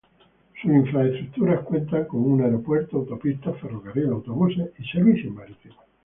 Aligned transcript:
Sus 0.59 0.71
infraestructuras 0.71 1.63
cuentan 1.63 2.05
con 2.05 2.21
un 2.21 2.41
aeropuerto, 2.41 2.97
autopistas, 2.97 3.55
ferrocarril, 3.61 4.09
autobuses 4.09 4.71
y 4.79 4.83
servicios 4.85 5.31
marítimos. 5.31 5.77